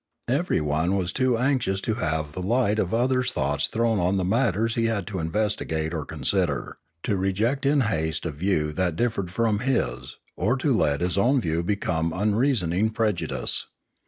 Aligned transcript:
Everyone 0.29 0.95
was 0.95 1.13
too 1.13 1.37
anxious 1.37 1.79
to 1.81 1.93
have 1.93 2.31
the 2.31 2.41
light 2.41 2.79
of 2.79 2.91
others' 2.91 3.31
thoughts 3.31 3.67
thrown 3.67 3.99
on 3.99 4.17
the 4.17 4.25
matters 4.25 4.73
he 4.73 4.85
had 4.85 5.05
to 5.05 5.19
investigate 5.19 5.93
or 5.93 6.05
consider, 6.05 6.75
to 7.03 7.15
reject 7.15 7.67
in 7.67 7.81
haste 7.81 8.25
a 8.25 8.31
view 8.31 8.73
that 8.73 8.95
differed 8.95 9.29
from 9.29 9.59
his, 9.59 10.15
or 10.35 10.57
to 10.57 10.75
let 10.75 11.01
his 11.01 11.19
own 11.19 11.39
view 11.39 11.61
become 11.61 12.13
unreasoning 12.13 12.89
prejudice. 12.89 13.67